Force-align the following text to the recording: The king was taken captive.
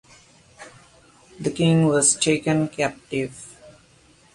The 1.39 1.51
king 1.51 1.85
was 1.85 2.15
taken 2.15 2.69
captive. 2.69 3.59